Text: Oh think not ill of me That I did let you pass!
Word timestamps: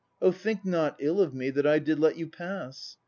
Oh 0.19 0.31
think 0.31 0.65
not 0.65 0.95
ill 0.99 1.21
of 1.21 1.35
me 1.35 1.51
That 1.51 1.67
I 1.67 1.77
did 1.77 1.99
let 1.99 2.17
you 2.17 2.25
pass! 2.25 2.97